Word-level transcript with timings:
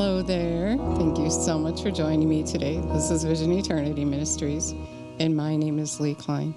Hello 0.00 0.22
there. 0.22 0.76
Thank 0.94 1.18
you 1.18 1.28
so 1.28 1.58
much 1.58 1.82
for 1.82 1.90
joining 1.90 2.28
me 2.28 2.44
today. 2.44 2.80
This 2.92 3.10
is 3.10 3.24
Vision 3.24 3.50
Eternity 3.50 4.04
Ministries, 4.04 4.72
and 5.18 5.36
my 5.36 5.56
name 5.56 5.80
is 5.80 5.98
Lee 5.98 6.14
Klein. 6.14 6.54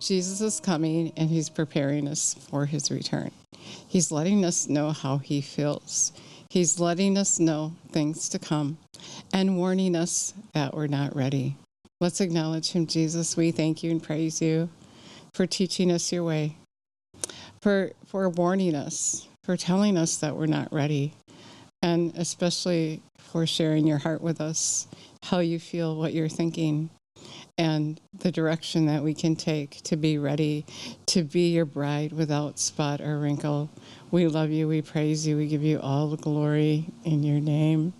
Jesus 0.00 0.40
is 0.40 0.58
coming 0.58 1.12
and 1.16 1.30
he's 1.30 1.48
preparing 1.48 2.08
us 2.08 2.34
for 2.50 2.66
his 2.66 2.90
return. 2.90 3.30
He's 3.86 4.10
letting 4.10 4.44
us 4.44 4.68
know 4.68 4.90
how 4.90 5.18
he 5.18 5.40
feels. 5.40 6.12
He's 6.50 6.80
letting 6.80 7.16
us 7.16 7.38
know 7.38 7.74
things 7.92 8.28
to 8.30 8.40
come 8.40 8.76
and 9.32 9.56
warning 9.56 9.94
us 9.94 10.34
that 10.52 10.74
we're 10.74 10.88
not 10.88 11.14
ready. 11.14 11.54
Let's 12.00 12.20
acknowledge 12.20 12.72
him, 12.72 12.88
Jesus. 12.88 13.36
We 13.36 13.52
thank 13.52 13.84
you 13.84 13.92
and 13.92 14.02
praise 14.02 14.42
you 14.42 14.68
for 15.32 15.46
teaching 15.46 15.92
us 15.92 16.10
your 16.10 16.24
way, 16.24 16.56
for, 17.60 17.92
for 18.08 18.28
warning 18.28 18.74
us, 18.74 19.28
for 19.44 19.56
telling 19.56 19.96
us 19.96 20.16
that 20.16 20.36
we're 20.36 20.46
not 20.46 20.72
ready, 20.72 21.14
and 21.82 22.12
especially 22.16 23.02
for 23.18 23.46
sharing 23.46 23.86
your 23.86 23.98
heart 23.98 24.20
with 24.20 24.40
us, 24.40 24.86
how 25.24 25.40
you 25.40 25.58
feel, 25.58 25.96
what 25.96 26.12
you're 26.12 26.28
thinking, 26.28 26.90
and 27.58 28.00
the 28.18 28.32
direction 28.32 28.86
that 28.86 29.02
we 29.02 29.14
can 29.14 29.36
take 29.36 29.82
to 29.82 29.96
be 29.96 30.18
ready 30.18 30.64
to 31.06 31.22
be 31.22 31.52
your 31.52 31.64
bride 31.64 32.12
without 32.12 32.58
spot 32.58 33.00
or 33.00 33.18
wrinkle. 33.18 33.70
We 34.10 34.26
love 34.26 34.50
you, 34.50 34.68
we 34.68 34.82
praise 34.82 35.26
you, 35.26 35.36
we 35.36 35.48
give 35.48 35.62
you 35.62 35.80
all 35.80 36.08
the 36.08 36.16
glory 36.16 36.86
in 37.04 37.22
your 37.22 37.40
name. 37.40 37.92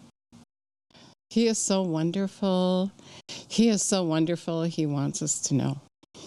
He 1.30 1.46
is 1.46 1.58
so 1.58 1.82
wonderful. 1.82 2.92
He 3.26 3.70
is 3.70 3.82
so 3.82 4.04
wonderful. 4.04 4.64
He 4.64 4.84
wants 4.84 5.22
us 5.22 5.40
to 5.42 5.54
know. 5.54 5.80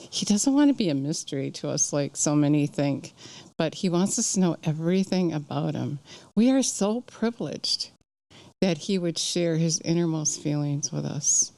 He 0.10 0.26
doesn't 0.26 0.54
want 0.54 0.70
to 0.70 0.74
be 0.74 0.90
a 0.90 0.96
mystery 0.96 1.52
to 1.52 1.70
us 1.70 1.94
like 1.94 2.16
so 2.16 2.36
many 2.36 2.68
think, 2.68 3.14
but 3.58 3.76
he 3.76 3.90
wants 3.90 4.18
us 4.20 4.34
to 4.34 4.40
know 4.40 4.58
everything 4.64 5.34
about 5.34 5.76
him. 5.76 6.00
We 6.36 6.52
are 6.52 6.64
so 6.64 7.02
privileged 7.02 7.90
that 8.62 8.78
he 8.78 8.98
would 8.98 9.18
share 9.18 9.58
his 9.58 9.80
innermost 9.82 10.42
feelings 10.42 10.92
with 10.92 11.06
us. 11.06 11.52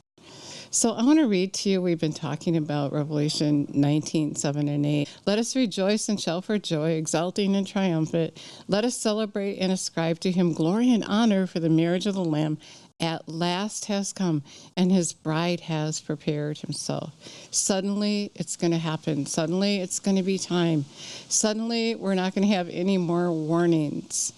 So 0.69 0.91
I 0.91 1.03
want 1.03 1.19
to 1.19 1.27
read 1.27 1.53
to 1.55 1.69
you. 1.69 1.81
We've 1.81 1.99
been 1.99 2.11
talking 2.11 2.57
about 2.57 2.91
Revelation 2.91 3.67
19, 3.73 4.35
7 4.35 4.67
and 4.67 4.85
8. 4.85 5.09
Let 5.25 5.39
us 5.39 5.55
rejoice 5.55 6.09
and 6.09 6.19
shout 6.19 6.43
for 6.43 6.59
joy, 6.59 6.91
exulting 6.91 7.55
and 7.55 7.65
triumphant. 7.65 8.37
Let 8.67 8.83
us 8.83 8.97
celebrate 8.97 9.57
and 9.59 9.71
ascribe 9.71 10.19
to 10.19 10.31
him 10.31 10.53
glory 10.53 10.91
and 10.91 11.05
honor 11.05 11.47
for 11.47 11.61
the 11.61 11.69
marriage 11.69 12.05
of 12.05 12.15
the 12.15 12.25
Lamb 12.25 12.57
at 12.99 13.27
last 13.27 13.85
has 13.85 14.11
come 14.11 14.43
and 14.75 14.91
his 14.91 15.13
bride 15.13 15.59
has 15.61 16.01
prepared 16.01 16.57
himself. 16.57 17.13
Suddenly 17.51 18.31
it's 18.35 18.55
going 18.55 18.71
to 18.71 18.77
happen. 18.77 19.25
Suddenly 19.25 19.77
it's 19.77 19.99
going 19.99 20.17
to 20.17 20.23
be 20.23 20.37
time. 20.37 20.85
Suddenly 21.29 21.95
we're 21.95 22.15
not 22.15 22.33
going 22.33 22.47
to 22.47 22.53
have 22.53 22.69
any 22.69 22.97
more 22.97 23.31
warnings. 23.31 24.33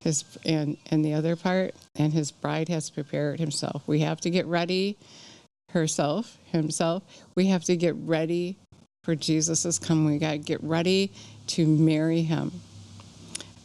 His 0.00 0.24
and 0.44 0.76
and 0.90 1.04
the 1.04 1.14
other 1.14 1.34
part 1.34 1.74
and 1.96 2.12
his 2.12 2.30
bride 2.30 2.68
has 2.68 2.88
prepared 2.88 3.40
himself. 3.40 3.82
We 3.86 4.00
have 4.00 4.20
to 4.20 4.30
get 4.30 4.46
ready 4.46 4.96
herself, 5.70 6.38
himself. 6.52 7.02
We 7.34 7.46
have 7.46 7.64
to 7.64 7.76
get 7.76 7.94
ready 7.96 8.56
for 9.02 9.16
Jesus 9.16 9.78
coming. 9.78 10.06
We 10.06 10.18
got 10.18 10.32
to 10.32 10.38
get 10.38 10.62
ready 10.62 11.10
to 11.48 11.66
marry 11.66 12.22
him. 12.22 12.52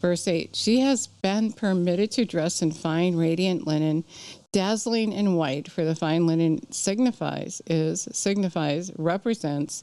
Verse 0.03 0.27
8 0.27 0.53
She 0.53 0.81
has 0.81 1.07
been 1.07 1.53
permitted 1.53 2.11
to 2.11 2.25
dress 2.25 2.61
in 2.61 2.73
fine, 2.73 3.15
radiant 3.15 3.65
linen, 3.65 4.03
dazzling 4.51 5.13
in 5.13 5.35
white, 5.35 5.71
for 5.71 5.85
the 5.85 5.95
fine 5.95 6.27
linen 6.27 6.69
signifies, 6.73 7.61
is, 7.67 8.09
signifies, 8.11 8.91
represents 8.97 9.81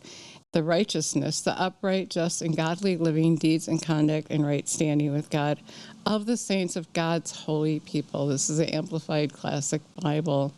the 0.53 0.63
righteousness, 0.63 1.41
the 1.41 1.59
upright, 1.59 2.11
just, 2.11 2.43
and 2.43 2.55
godly 2.55 2.99
living 2.99 3.37
deeds 3.37 3.67
and 3.67 3.81
conduct 3.81 4.27
and 4.31 4.47
right 4.47 4.69
standing 4.69 5.11
with 5.11 5.31
God 5.31 5.59
of 6.05 6.27
the 6.27 6.37
saints 6.37 6.77
of 6.77 6.93
God's 6.93 7.31
holy 7.31 7.81
people. 7.81 8.27
This 8.27 8.51
is 8.51 8.59
the 8.59 8.75
Amplified 8.75 9.33
Classic 9.33 9.81
Bible. 10.03 10.53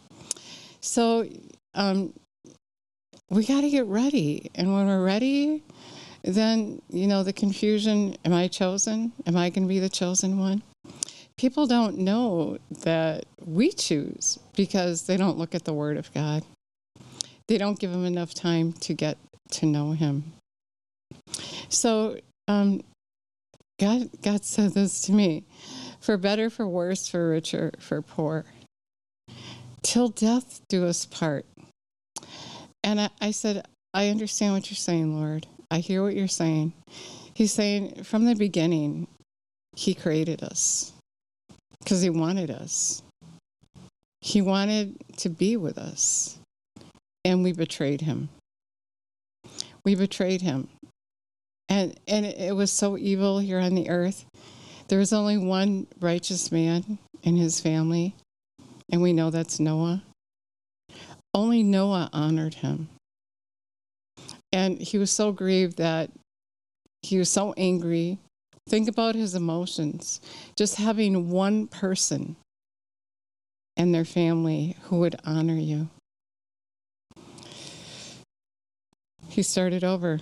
So 0.81 1.28
um, 1.75 2.12
we 3.31 3.47
got 3.47 3.60
to 3.60 3.70
get 3.70 3.87
ready. 3.87 4.50
And 4.56 4.75
when 4.75 4.88
we're 4.88 5.04
ready, 5.04 5.62
then, 6.22 6.81
you 6.88 7.06
know, 7.06 7.22
the 7.22 7.33
confusion 7.33 8.16
am 8.25 8.33
I 8.33 8.49
chosen? 8.49 9.12
Am 9.27 9.37
I 9.37 9.50
going 9.50 9.65
to 9.65 9.69
be 9.69 9.81
the 9.81 9.88
chosen 9.88 10.38
one? 10.38 10.62
People 11.37 11.66
don't 11.66 11.99
know 11.99 12.59
that 12.83 13.25
we 13.44 13.72
choose 13.72 14.38
because 14.55 15.06
they 15.06 15.16
don't 15.16 15.38
look 15.38 15.55
at 15.55 15.65
the 15.65 15.72
Word 15.72 15.97
of 15.97 16.12
God. 16.15 16.44
They 17.49 17.59
don't 17.59 17.78
give 17.78 17.91
Him 17.91 18.05
enough 18.05 18.34
time 18.34 18.72
to 18.75 18.94
get 18.94 19.19
to 19.53 19.66
know 19.66 19.93
Him. 19.93 20.32
So, 21.69 22.19
um, 22.47 22.82
God, 23.81 24.11
God 24.22 24.44
said 24.44 24.75
this 24.75 25.00
to 25.03 25.12
me 25.12 25.44
for 26.00 26.16
better, 26.16 26.50
for 26.50 26.69
worse, 26.69 27.09
for 27.09 27.31
richer, 27.31 27.72
for 27.78 28.03
poor. 28.03 28.44
Till 29.82 30.09
death 30.09 30.61
do 30.69 30.87
us 30.87 31.06
part. 31.06 31.47
And 32.84 33.00
I, 33.00 33.11
I 33.21 33.31
said, 33.31 33.66
I 33.94 34.09
understand 34.09 34.55
what 34.55 34.71
you're 34.71 34.77
saying, 34.77 35.19
Lord. 35.19 35.47
I 35.72 35.78
hear 35.78 36.03
what 36.03 36.15
you're 36.15 36.28
saying. 36.28 36.75
He's 37.33 37.50
saying 37.50 38.05
from 38.05 38.27
the 38.27 38.34
beginning, 38.34 39.09
He 39.75 39.94
created 39.94 40.43
us 40.43 40.93
because 41.78 42.03
He 42.03 42.10
wanted 42.10 42.50
us. 42.50 43.03
He 44.21 44.43
wanted 44.43 44.97
to 45.16 45.31
be 45.31 45.56
with 45.56 45.78
us, 45.78 46.38
and 47.25 47.43
we 47.43 47.53
betrayed 47.53 48.03
Him. 48.03 48.28
We 49.82 49.94
betrayed 49.94 50.43
Him. 50.43 50.69
And, 51.71 51.99
and 52.06 52.27
it 52.27 52.55
was 52.55 52.71
so 52.71 52.99
evil 52.99 53.38
here 53.38 53.59
on 53.59 53.75
the 53.75 53.88
earth. 53.88 54.27
There 54.88 54.99
was 54.99 55.15
only 55.15 55.38
one 55.38 55.87
righteous 56.00 56.53
man 56.53 56.99
in 57.22 57.38
his 57.38 57.61
family, 57.61 58.15
and 58.91 59.00
we 59.00 59.15
know 59.15 59.31
that's 59.31 59.59
Noah. 59.59 60.03
Only 61.32 61.62
Noah 61.62 62.11
honored 62.12 62.55
him. 62.56 62.91
And 64.52 64.78
he 64.78 64.98
was 64.98 65.10
so 65.10 65.32
grieved 65.32 65.78
that 65.78 66.10
he 67.02 67.18
was 67.18 67.30
so 67.30 67.54
angry. 67.56 68.18
Think 68.68 68.88
about 68.88 69.14
his 69.14 69.34
emotions. 69.34 70.20
Just 70.56 70.76
having 70.76 71.30
one 71.30 71.66
person 71.66 72.36
and 73.76 73.94
their 73.94 74.04
family 74.04 74.76
who 74.82 74.98
would 75.00 75.16
honor 75.24 75.56
you. 75.56 75.88
He 79.28 79.42
started 79.42 79.82
over. 79.82 80.20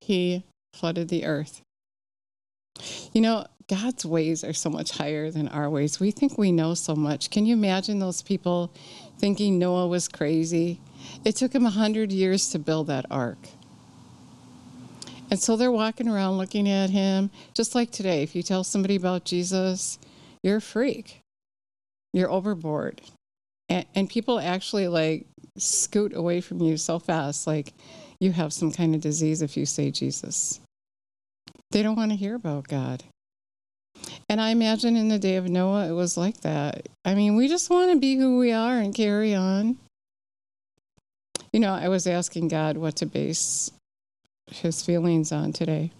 He 0.00 0.42
flooded 0.74 1.08
the 1.08 1.24
earth. 1.24 1.62
You 3.12 3.20
know, 3.20 3.46
God's 3.68 4.04
ways 4.04 4.44
are 4.44 4.52
so 4.52 4.68
much 4.68 4.90
higher 4.90 5.30
than 5.30 5.48
our 5.48 5.70
ways. 5.70 6.00
We 6.00 6.10
think 6.10 6.36
we 6.36 6.52
know 6.52 6.74
so 6.74 6.94
much. 6.94 7.30
Can 7.30 7.46
you 7.46 7.54
imagine 7.54 8.00
those 8.00 8.22
people 8.22 8.72
thinking 9.18 9.58
Noah 9.58 9.86
was 9.86 10.08
crazy? 10.08 10.80
It 11.24 11.36
took 11.36 11.54
him 11.54 11.66
a 11.66 11.70
hundred 11.70 12.12
years 12.12 12.50
to 12.50 12.58
build 12.58 12.86
that 12.88 13.06
ark. 13.10 13.38
And 15.30 15.40
so 15.40 15.56
they're 15.56 15.72
walking 15.72 16.08
around 16.08 16.38
looking 16.38 16.68
at 16.68 16.90
him, 16.90 17.30
just 17.54 17.74
like 17.74 17.90
today. 17.90 18.22
If 18.22 18.36
you 18.36 18.42
tell 18.42 18.62
somebody 18.62 18.96
about 18.96 19.24
Jesus, 19.24 19.98
you're 20.42 20.58
a 20.58 20.60
freak. 20.60 21.20
You're 22.12 22.30
overboard. 22.30 23.00
And, 23.68 23.86
and 23.94 24.08
people 24.08 24.38
actually 24.38 24.88
like 24.88 25.26
scoot 25.56 26.14
away 26.14 26.40
from 26.40 26.60
you 26.60 26.76
so 26.76 26.98
fast, 26.98 27.46
like 27.46 27.72
you 28.20 28.32
have 28.32 28.52
some 28.52 28.70
kind 28.70 28.94
of 28.94 29.00
disease 29.00 29.42
if 29.42 29.56
you 29.56 29.66
say 29.66 29.90
Jesus. 29.90 30.60
They 31.70 31.82
don't 31.82 31.96
want 31.96 32.12
to 32.12 32.16
hear 32.16 32.34
about 32.34 32.68
God. 32.68 33.02
And 34.28 34.40
I 34.40 34.50
imagine 34.50 34.96
in 34.96 35.08
the 35.08 35.18
day 35.18 35.36
of 35.36 35.48
Noah, 35.48 35.88
it 35.88 35.92
was 35.92 36.16
like 36.16 36.40
that. 36.42 36.88
I 37.04 37.14
mean, 37.14 37.36
we 37.36 37.48
just 37.48 37.70
want 37.70 37.90
to 37.92 37.98
be 37.98 38.16
who 38.16 38.38
we 38.38 38.52
are 38.52 38.78
and 38.78 38.94
carry 38.94 39.34
on. 39.34 39.78
You 41.54 41.60
know, 41.60 41.72
I 41.72 41.86
was 41.86 42.08
asking 42.08 42.48
God 42.48 42.76
what 42.76 42.96
to 42.96 43.06
base 43.06 43.70
his 44.50 44.82
feelings 44.82 45.30
on 45.30 45.52
today. 45.52 45.92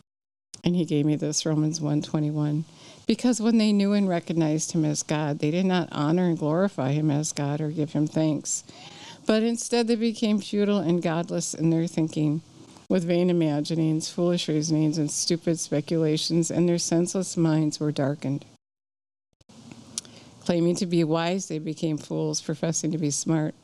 And 0.64 0.74
he 0.74 0.84
gave 0.84 1.06
me 1.06 1.14
this 1.14 1.46
Romans 1.46 1.80
121. 1.80 2.64
Because 3.06 3.40
when 3.40 3.58
they 3.58 3.72
knew 3.72 3.92
and 3.92 4.08
recognized 4.08 4.72
him 4.72 4.84
as 4.84 5.04
God, 5.04 5.38
they 5.38 5.52
did 5.52 5.66
not 5.66 5.90
honor 5.92 6.26
and 6.26 6.36
glorify 6.36 6.90
him 6.90 7.08
as 7.08 7.32
God 7.32 7.60
or 7.60 7.70
give 7.70 7.92
him 7.92 8.08
thanks. 8.08 8.64
But 9.26 9.44
instead 9.44 9.86
they 9.86 9.94
became 9.94 10.40
futile 10.40 10.80
and 10.80 11.00
godless 11.00 11.54
in 11.54 11.70
their 11.70 11.86
thinking, 11.86 12.42
with 12.88 13.04
vain 13.04 13.30
imaginings, 13.30 14.10
foolish 14.10 14.48
reasonings, 14.48 14.98
and 14.98 15.08
stupid 15.08 15.60
speculations, 15.60 16.50
and 16.50 16.68
their 16.68 16.78
senseless 16.78 17.36
minds 17.36 17.78
were 17.78 17.92
darkened. 17.92 18.44
Claiming 20.40 20.74
to 20.74 20.86
be 20.86 21.04
wise, 21.04 21.46
they 21.46 21.60
became 21.60 21.96
fools, 21.96 22.42
professing 22.42 22.90
to 22.90 22.98
be 22.98 23.12
smart 23.12 23.54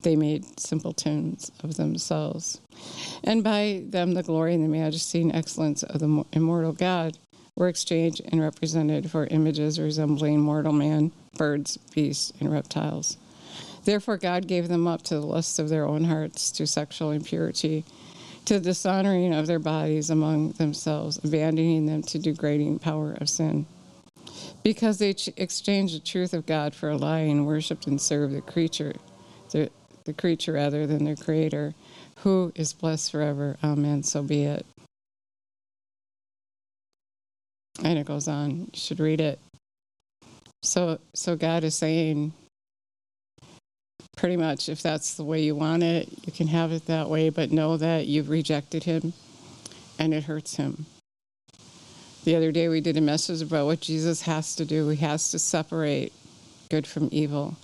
they 0.00 0.14
made 0.14 0.60
simpletons 0.60 1.50
of 1.64 1.76
themselves. 1.76 2.60
And 3.24 3.42
by 3.42 3.82
them, 3.84 4.14
the 4.14 4.22
glory 4.22 4.54
and 4.54 4.64
the 4.64 4.68
majesty 4.68 5.22
and 5.22 5.34
excellence 5.34 5.82
of 5.82 5.98
the 5.98 6.24
immortal 6.32 6.72
God 6.72 7.18
were 7.56 7.68
exchanged 7.68 8.20
and 8.28 8.40
represented 8.40 9.10
for 9.10 9.26
images 9.26 9.80
resembling 9.80 10.40
mortal 10.40 10.72
man, 10.72 11.10
birds, 11.36 11.76
beasts, 11.94 12.32
and 12.38 12.52
reptiles. 12.52 13.16
Therefore, 13.84 14.18
God 14.18 14.46
gave 14.46 14.68
them 14.68 14.86
up 14.86 15.02
to 15.02 15.14
the 15.14 15.26
lusts 15.26 15.58
of 15.58 15.68
their 15.68 15.86
own 15.86 16.04
hearts, 16.04 16.52
to 16.52 16.66
sexual 16.66 17.10
impurity, 17.10 17.84
to 18.44 18.54
the 18.54 18.64
dishonoring 18.64 19.34
of 19.34 19.48
their 19.48 19.58
bodies 19.58 20.10
among 20.10 20.52
themselves, 20.52 21.18
abandoning 21.24 21.86
them 21.86 22.02
to 22.02 22.18
degrading 22.18 22.78
power 22.78 23.16
of 23.20 23.28
sin 23.28 23.66
because 24.62 24.98
they 24.98 25.14
ch- 25.14 25.30
exchanged 25.36 25.94
the 25.94 26.00
truth 26.00 26.34
of 26.34 26.46
God 26.46 26.74
for 26.74 26.90
a 26.90 26.96
lie 26.96 27.20
and 27.20 27.46
worshipped 27.46 27.86
and 27.86 28.00
served 28.00 28.34
the 28.34 28.40
creature, 28.40 28.94
the, 29.50 29.70
the 30.08 30.14
creature 30.14 30.54
rather 30.54 30.86
than 30.86 31.04
their 31.04 31.14
creator, 31.14 31.74
who 32.20 32.50
is 32.56 32.72
blessed 32.72 33.12
forever. 33.12 33.56
Amen. 33.62 34.02
So 34.02 34.22
be 34.22 34.44
it. 34.44 34.66
And 37.84 37.98
it 37.98 38.06
goes 38.06 38.26
on. 38.26 38.50
You 38.50 38.68
should 38.72 38.98
read 38.98 39.20
it. 39.20 39.38
So, 40.62 40.98
so 41.14 41.36
God 41.36 41.62
is 41.62 41.76
saying, 41.76 42.32
pretty 44.16 44.36
much, 44.36 44.68
if 44.68 44.82
that's 44.82 45.14
the 45.14 45.24
way 45.24 45.42
you 45.42 45.54
want 45.54 45.84
it, 45.84 46.08
you 46.26 46.32
can 46.32 46.48
have 46.48 46.72
it 46.72 46.86
that 46.86 47.08
way, 47.08 47.28
but 47.28 47.52
know 47.52 47.76
that 47.76 48.06
you've 48.06 48.30
rejected 48.30 48.84
Him 48.84 49.12
and 49.98 50.12
it 50.12 50.24
hurts 50.24 50.56
Him. 50.56 50.86
The 52.24 52.34
other 52.34 52.50
day, 52.50 52.68
we 52.68 52.80
did 52.80 52.96
a 52.96 53.02
message 53.02 53.42
about 53.42 53.66
what 53.66 53.80
Jesus 53.80 54.22
has 54.22 54.56
to 54.56 54.64
do. 54.64 54.88
He 54.88 54.96
has 54.96 55.30
to 55.30 55.38
separate 55.38 56.12
good 56.70 56.86
from 56.86 57.08
evil. 57.12 57.56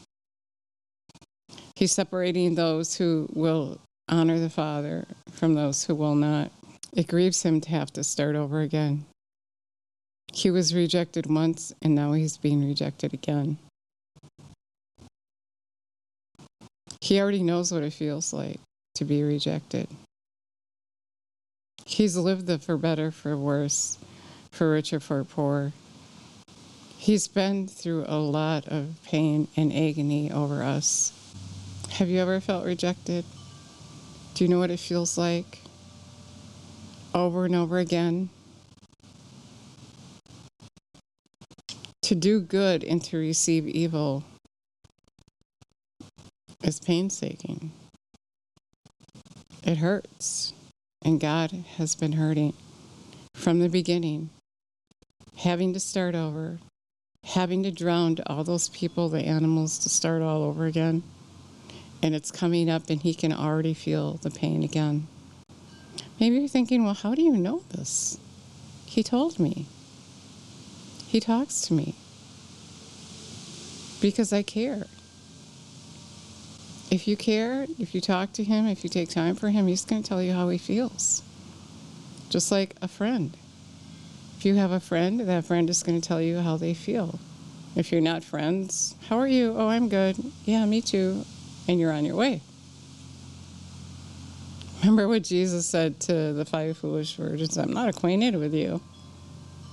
He's 1.76 1.92
separating 1.92 2.54
those 2.54 2.96
who 2.96 3.28
will 3.32 3.80
honor 4.08 4.38
the 4.38 4.50
Father 4.50 5.06
from 5.32 5.54
those 5.54 5.84
who 5.84 5.94
will 5.94 6.14
not. 6.14 6.52
It 6.92 7.08
grieves 7.08 7.42
him 7.42 7.60
to 7.62 7.70
have 7.70 7.92
to 7.94 8.04
start 8.04 8.36
over 8.36 8.60
again. 8.60 9.06
He 10.32 10.50
was 10.50 10.74
rejected 10.74 11.26
once, 11.26 11.72
and 11.82 11.94
now 11.94 12.12
he's 12.12 12.36
being 12.36 12.66
rejected 12.66 13.12
again. 13.12 13.58
He 17.00 17.20
already 17.20 17.42
knows 17.42 17.72
what 17.72 17.82
it 17.82 17.92
feels 17.92 18.32
like 18.32 18.60
to 18.94 19.04
be 19.04 19.22
rejected. 19.22 19.88
He's 21.84 22.16
lived 22.16 22.46
the 22.46 22.58
for 22.58 22.76
better, 22.76 23.10
for 23.10 23.36
worse, 23.36 23.98
for 24.50 24.70
richer, 24.70 25.00
for 25.00 25.22
poor. 25.24 25.72
He's 26.96 27.28
been 27.28 27.68
through 27.68 28.04
a 28.08 28.18
lot 28.18 28.66
of 28.68 28.98
pain 29.04 29.48
and 29.56 29.72
agony 29.72 30.32
over 30.32 30.62
us. 30.62 31.12
Have 31.94 32.08
you 32.08 32.18
ever 32.18 32.40
felt 32.40 32.64
rejected? 32.64 33.24
Do 34.34 34.42
you 34.42 34.50
know 34.50 34.58
what 34.58 34.72
it 34.72 34.80
feels 34.80 35.16
like? 35.16 35.60
Over 37.14 37.44
and 37.44 37.54
over 37.54 37.78
again. 37.78 38.30
To 42.02 42.16
do 42.16 42.40
good 42.40 42.82
and 42.82 43.00
to 43.04 43.16
receive 43.16 43.68
evil 43.68 44.24
is 46.64 46.80
painstaking. 46.80 47.70
It 49.62 49.76
hurts. 49.76 50.52
And 51.04 51.20
God 51.20 51.52
has 51.76 51.94
been 51.94 52.14
hurting 52.14 52.54
from 53.34 53.60
the 53.60 53.68
beginning, 53.68 54.30
having 55.36 55.72
to 55.74 55.78
start 55.78 56.16
over, 56.16 56.58
having 57.22 57.62
to 57.62 57.70
drown 57.70 58.16
all 58.26 58.42
those 58.42 58.68
people, 58.70 59.08
the 59.08 59.20
animals, 59.20 59.78
to 59.78 59.88
start 59.88 60.22
all 60.22 60.42
over 60.42 60.66
again. 60.66 61.04
And 62.04 62.14
it's 62.14 62.30
coming 62.30 62.68
up, 62.68 62.90
and 62.90 63.00
He 63.00 63.14
can 63.14 63.32
already 63.32 63.72
feel 63.72 64.18
the 64.18 64.30
pain 64.30 64.62
again. 64.62 65.06
Maybe 66.20 66.36
you're 66.36 66.48
thinking, 66.48 66.84
well, 66.84 66.92
how 66.92 67.14
do 67.14 67.22
you 67.22 67.32
know 67.32 67.62
this? 67.70 68.18
He 68.84 69.02
told 69.02 69.40
me. 69.40 69.66
He 71.08 71.18
talks 71.18 71.62
to 71.62 71.72
me 71.72 71.94
because 74.02 74.34
I 74.34 74.42
care. 74.42 74.86
If 76.90 77.08
you 77.08 77.16
care, 77.16 77.66
if 77.78 77.94
you 77.94 78.02
talk 78.02 78.34
to 78.34 78.44
him, 78.44 78.66
if 78.66 78.84
you 78.84 78.90
take 78.90 79.08
time 79.08 79.34
for 79.34 79.48
him, 79.48 79.66
he's 79.66 79.86
going 79.86 80.02
to 80.02 80.08
tell 80.08 80.20
you 80.20 80.34
how 80.34 80.50
he 80.50 80.58
feels. 80.58 81.22
Just 82.28 82.52
like 82.52 82.76
a 82.82 82.88
friend. 82.88 83.34
If 84.36 84.44
you 84.44 84.56
have 84.56 84.72
a 84.72 84.80
friend, 84.80 85.20
that 85.20 85.46
friend 85.46 85.70
is 85.70 85.82
going 85.82 86.00
to 86.00 86.06
tell 86.06 86.20
you 86.20 86.40
how 86.40 86.58
they 86.58 86.74
feel. 86.74 87.18
If 87.74 87.90
you're 87.90 88.02
not 88.02 88.22
friends, 88.22 88.94
how 89.08 89.18
are 89.18 89.26
you? 89.26 89.54
Oh, 89.56 89.68
I'm 89.68 89.88
good. 89.88 90.16
Yeah, 90.44 90.66
me 90.66 90.82
too. 90.82 91.24
And 91.66 91.80
you're 91.80 91.92
on 91.92 92.04
your 92.04 92.16
way. 92.16 92.42
Remember 94.80 95.08
what 95.08 95.22
Jesus 95.22 95.66
said 95.66 95.98
to 96.00 96.34
the 96.34 96.44
five 96.44 96.76
foolish 96.76 97.16
virgins 97.16 97.56
I'm 97.56 97.72
not 97.72 97.88
acquainted 97.88 98.36
with 98.36 98.52
you. 98.52 98.82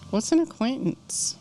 What's 0.09 0.31
an 0.31 0.39
acquaintance? 0.39 1.35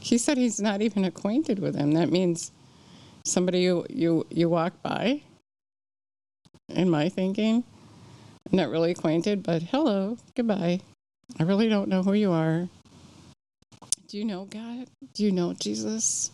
He 0.00 0.18
said 0.18 0.38
he's 0.38 0.60
not 0.60 0.82
even 0.82 1.04
acquainted 1.04 1.58
with 1.58 1.74
him. 1.74 1.92
That 1.92 2.10
means 2.10 2.52
somebody 3.24 3.60
you, 3.60 3.86
you, 3.88 4.26
you 4.30 4.48
walk 4.48 4.80
by, 4.82 5.22
in 6.68 6.90
my 6.90 7.08
thinking, 7.08 7.64
not 8.52 8.68
really 8.68 8.92
acquainted, 8.92 9.42
but 9.42 9.62
hello, 9.62 10.16
goodbye. 10.34 10.80
I 11.40 11.42
really 11.42 11.68
don't 11.68 11.88
know 11.88 12.02
who 12.02 12.12
you 12.12 12.32
are. 12.32 12.68
Do 14.08 14.18
you 14.18 14.24
know 14.24 14.44
God? 14.44 14.86
Do 15.14 15.24
you 15.24 15.32
know 15.32 15.54
Jesus? 15.54 16.30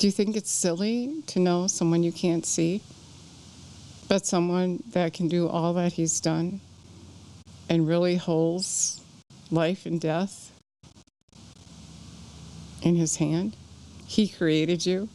Do 0.00 0.06
you 0.06 0.12
think 0.12 0.34
it's 0.34 0.50
silly 0.50 1.22
to 1.26 1.38
know 1.38 1.66
someone 1.66 2.02
you 2.02 2.10
can't 2.10 2.46
see, 2.46 2.80
but 4.08 4.24
someone 4.24 4.82
that 4.92 5.12
can 5.12 5.28
do 5.28 5.46
all 5.46 5.74
that 5.74 5.92
He's 5.92 6.20
done 6.20 6.62
and 7.68 7.86
really 7.86 8.16
holds 8.16 9.02
life 9.50 9.84
and 9.84 10.00
death 10.00 10.52
in 12.80 12.96
his 12.96 13.16
hand. 13.16 13.58
He 14.06 14.26
created 14.26 14.86
you, 14.86 15.10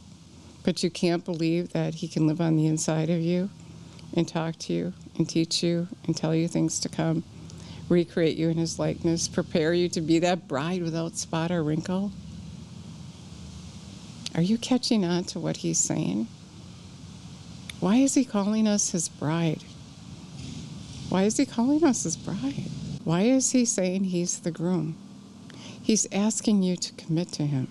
but 0.62 0.84
you 0.84 0.90
can't 0.90 1.24
believe 1.24 1.72
that 1.72 1.96
he 1.96 2.06
can 2.06 2.28
live 2.28 2.40
on 2.40 2.54
the 2.54 2.68
inside 2.68 3.10
of 3.10 3.20
you 3.20 3.50
and 4.14 4.28
talk 4.28 4.54
to 4.60 4.72
you 4.72 4.92
and 5.18 5.28
teach 5.28 5.64
you 5.64 5.88
and 6.04 6.16
tell 6.16 6.32
you 6.32 6.46
things 6.46 6.78
to 6.78 6.88
come, 6.88 7.24
recreate 7.88 8.36
you 8.36 8.50
in 8.50 8.56
his 8.56 8.78
likeness, 8.78 9.26
prepare 9.26 9.74
you 9.74 9.88
to 9.88 10.00
be 10.00 10.20
that 10.20 10.46
bride 10.46 10.84
without 10.84 11.16
spot 11.16 11.50
or 11.50 11.64
wrinkle. 11.64 12.12
Are 14.36 14.42
you 14.42 14.58
catching 14.58 15.02
on 15.02 15.24
to 15.24 15.40
what 15.40 15.58
he's 15.58 15.78
saying? 15.78 16.28
Why 17.80 17.96
is 17.96 18.12
he 18.12 18.24
calling 18.26 18.68
us 18.68 18.90
his 18.90 19.08
bride? 19.08 19.64
Why 21.08 21.22
is 21.22 21.38
he 21.38 21.46
calling 21.46 21.82
us 21.82 22.02
his 22.02 22.18
bride? 22.18 22.68
Why 23.02 23.22
is 23.22 23.52
he 23.52 23.64
saying 23.64 24.04
he's 24.04 24.40
the 24.40 24.50
groom? 24.50 24.94
He's 25.82 26.06
asking 26.12 26.62
you 26.62 26.76
to 26.76 26.92
commit 26.94 27.32
to 27.32 27.46
him. 27.46 27.68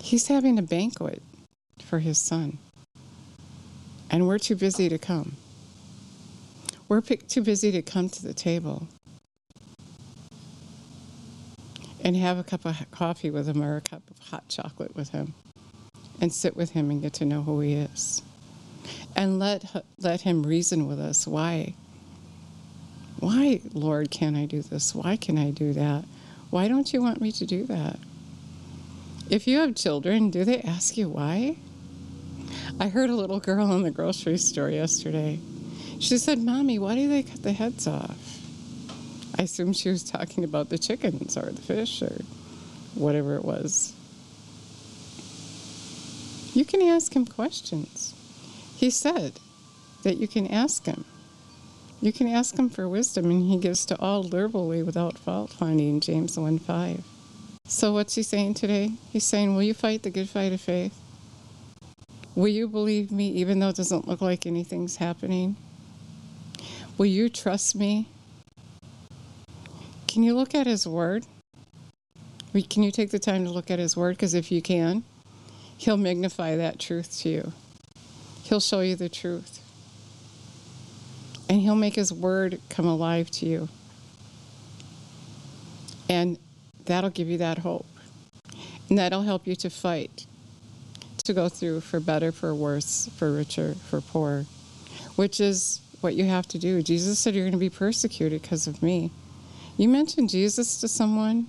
He's 0.00 0.26
having 0.26 0.58
a 0.58 0.62
banquet 0.62 1.22
for 1.84 2.00
his 2.00 2.18
son, 2.18 2.58
and 4.10 4.26
we're 4.26 4.38
too 4.38 4.56
busy 4.56 4.88
to 4.88 4.98
come. 4.98 5.36
We're 6.88 7.02
too 7.02 7.42
busy 7.42 7.70
to 7.70 7.82
come 7.82 8.08
to 8.08 8.22
the 8.22 8.34
table 8.34 8.88
and 12.06 12.16
have 12.16 12.38
a 12.38 12.44
cup 12.44 12.64
of 12.64 12.88
coffee 12.92 13.30
with 13.30 13.48
him 13.48 13.60
or 13.60 13.76
a 13.76 13.80
cup 13.80 14.00
of 14.08 14.28
hot 14.28 14.48
chocolate 14.48 14.94
with 14.94 15.08
him 15.08 15.34
and 16.20 16.32
sit 16.32 16.56
with 16.56 16.70
him 16.70 16.88
and 16.88 17.02
get 17.02 17.12
to 17.12 17.24
know 17.24 17.42
who 17.42 17.58
he 17.58 17.72
is. 17.72 18.22
And 19.16 19.40
let, 19.40 19.84
let 19.98 20.20
him 20.20 20.44
reason 20.44 20.86
with 20.86 21.00
us 21.00 21.26
why 21.26 21.74
why, 23.18 23.60
Lord, 23.72 24.12
can 24.12 24.36
I 24.36 24.46
do 24.46 24.62
this? 24.62 24.94
Why 24.94 25.16
can 25.16 25.36
I 25.36 25.50
do 25.50 25.72
that? 25.72 26.04
Why 26.50 26.68
don't 26.68 26.92
you 26.92 27.02
want 27.02 27.20
me 27.20 27.32
to 27.32 27.46
do 27.46 27.64
that? 27.64 27.98
If 29.28 29.48
you 29.48 29.58
have 29.58 29.74
children, 29.74 30.30
do 30.30 30.44
they 30.44 30.60
ask 30.60 30.96
you 30.96 31.08
why? 31.08 31.56
I 32.78 32.88
heard 32.88 33.10
a 33.10 33.16
little 33.16 33.40
girl 33.40 33.72
in 33.72 33.82
the 33.82 33.90
grocery 33.90 34.38
store 34.38 34.70
yesterday. 34.70 35.40
She 35.98 36.18
said, 36.18 36.38
Mommy, 36.38 36.78
why 36.78 36.94
do 36.94 37.08
they 37.08 37.24
cut 37.24 37.42
the 37.42 37.52
heads 37.52 37.88
off? 37.88 38.45
I 39.38 39.42
assume 39.42 39.72
she 39.72 39.90
was 39.90 40.02
talking 40.02 40.44
about 40.44 40.70
the 40.70 40.78
chickens 40.78 41.36
or 41.36 41.50
the 41.50 41.60
fish 41.60 42.02
or 42.02 42.20
whatever 42.94 43.36
it 43.36 43.44
was. 43.44 43.92
You 46.54 46.64
can 46.64 46.80
ask 46.80 47.14
him 47.14 47.26
questions. 47.26 48.14
He 48.76 48.88
said 48.88 49.38
that 50.04 50.16
you 50.16 50.26
can 50.26 50.46
ask 50.46 50.86
him. 50.86 51.04
You 52.00 52.12
can 52.12 52.28
ask 52.28 52.58
him 52.58 52.70
for 52.70 52.88
wisdom, 52.88 53.30
and 53.30 53.50
he 53.50 53.58
gives 53.58 53.84
to 53.86 53.98
all 53.98 54.22
liberally 54.22 54.82
without 54.82 55.18
fault 55.18 55.50
finding, 55.50 56.00
James 56.00 56.38
1 56.38 56.58
5. 56.58 57.04
So, 57.66 57.92
what's 57.92 58.14
he 58.14 58.22
saying 58.22 58.54
today? 58.54 58.92
He's 59.10 59.24
saying, 59.24 59.54
Will 59.54 59.62
you 59.62 59.74
fight 59.74 60.02
the 60.02 60.10
good 60.10 60.28
fight 60.28 60.52
of 60.52 60.60
faith? 60.60 60.98
Will 62.34 62.48
you 62.48 62.68
believe 62.68 63.10
me 63.10 63.28
even 63.28 63.58
though 63.58 63.70
it 63.70 63.76
doesn't 63.76 64.06
look 64.06 64.20
like 64.20 64.46
anything's 64.46 64.96
happening? 64.96 65.56
Will 66.96 67.06
you 67.06 67.28
trust 67.28 67.74
me? 67.74 68.08
Can 70.16 70.22
you 70.22 70.34
look 70.34 70.54
at 70.54 70.66
his 70.66 70.86
word? 70.86 71.26
Can 72.70 72.82
you 72.82 72.90
take 72.90 73.10
the 73.10 73.18
time 73.18 73.44
to 73.44 73.50
look 73.50 73.70
at 73.70 73.78
his 73.78 73.98
word? 73.98 74.16
Because 74.16 74.32
if 74.32 74.50
you 74.50 74.62
can, 74.62 75.04
he'll 75.76 75.98
magnify 75.98 76.56
that 76.56 76.78
truth 76.78 77.18
to 77.18 77.28
you, 77.28 77.52
he'll 78.44 78.60
show 78.60 78.80
you 78.80 78.96
the 78.96 79.10
truth 79.10 79.60
and 81.48 81.60
He'll 81.60 81.76
make 81.76 81.94
His 81.94 82.12
word 82.12 82.60
come 82.68 82.86
alive 82.86 83.30
to 83.32 83.46
you. 83.46 83.68
And 86.08 86.38
that'll 86.84 87.10
give 87.10 87.28
you 87.28 87.38
that 87.38 87.58
hope. 87.58 87.86
And 88.88 88.98
that'll 88.98 89.22
help 89.22 89.46
you 89.46 89.56
to 89.56 89.70
fight, 89.70 90.26
to 91.24 91.32
go 91.32 91.48
through 91.48 91.80
for 91.80 92.00
better, 92.00 92.30
for 92.30 92.54
worse, 92.54 93.08
for 93.16 93.32
richer, 93.32 93.74
for 93.74 94.00
poor, 94.00 94.46
which 95.16 95.40
is 95.40 95.80
what 96.00 96.14
you 96.14 96.24
have 96.24 96.46
to 96.48 96.58
do. 96.58 96.82
Jesus 96.82 97.18
said 97.18 97.34
you're 97.34 97.44
going 97.44 97.52
to 97.52 97.58
be 97.58 97.70
persecuted 97.70 98.42
because 98.42 98.66
of 98.66 98.82
me. 98.82 99.10
You 99.76 99.90
mention 99.90 100.26
Jesus 100.26 100.80
to 100.80 100.88
someone, 100.88 101.48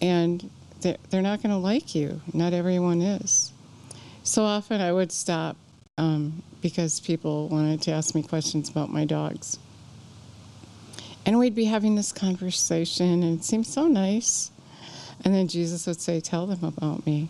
and 0.00 0.48
they're, 0.80 1.22
not 1.22 1.42
going 1.42 1.50
to 1.50 1.56
like 1.56 1.92
you. 1.92 2.20
Not 2.32 2.52
everyone 2.52 3.02
is. 3.02 3.52
So 4.22 4.44
often 4.44 4.80
I 4.80 4.92
would 4.92 5.10
stop 5.10 5.56
um, 5.98 6.42
because 6.60 7.00
people 7.00 7.48
wanted 7.48 7.82
to 7.82 7.90
ask 7.90 8.14
me 8.14 8.22
questions 8.22 8.68
about 8.68 8.90
my 8.90 9.04
dogs. 9.04 9.58
And 11.26 11.36
we'd 11.36 11.56
be 11.56 11.64
having 11.64 11.96
this 11.96 12.12
conversation, 12.12 13.24
and 13.24 13.40
it 13.40 13.44
seemed 13.44 13.66
so 13.66 13.88
nice. 13.88 14.52
And 15.24 15.34
then 15.34 15.48
Jesus 15.48 15.86
would 15.88 16.00
say, 16.00 16.20
Tell 16.20 16.46
them 16.46 16.62
about 16.62 17.04
me. 17.06 17.28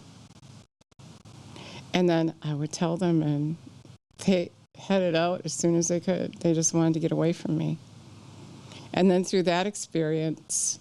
And 1.94 2.06
then 2.06 2.34
I 2.42 2.52
would 2.52 2.72
tell 2.72 2.98
them, 2.98 3.22
and 3.22 3.56
they 4.26 4.50
headed 4.76 5.14
out 5.14 5.42
as 5.46 5.54
soon 5.54 5.74
as 5.74 5.88
they 5.88 6.00
could. 6.00 6.34
They 6.40 6.52
just 6.52 6.74
wanted 6.74 6.94
to 6.94 7.00
get 7.00 7.12
away 7.12 7.32
from 7.32 7.56
me. 7.56 7.78
And 8.92 9.10
then 9.10 9.24
through 9.24 9.44
that 9.44 9.66
experience, 9.66 10.78